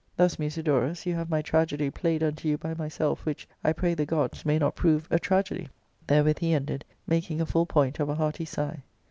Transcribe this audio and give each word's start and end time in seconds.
Thus, 0.17 0.37
Musidorus, 0.39 1.05
you 1.05 1.13
have 1.13 1.29
my 1.29 1.43
tragedy 1.43 1.91
played 1.91 2.23
unto 2.23 2.47
you 2.47 2.57
by 2.57 2.73
myself, 2.73 3.23
which, 3.23 3.47
I 3.63 3.71
pray 3.71 3.93
the 3.93 4.03
gods, 4.03 4.43
may 4.43 4.57
not 4.57 4.75
prove 4.75 5.07
a 5.11 5.19
tragedy," 5.19 5.69
Therewith 6.07 6.39
he 6.39 6.53
ended^ 6.53 6.81
making 7.05 7.39
a 7.39 7.45
full 7.45 7.67
point 7.67 7.99
of 7.99 8.09
a 8.09 8.15
hearty 8.15 8.45
sigh. 8.45 8.81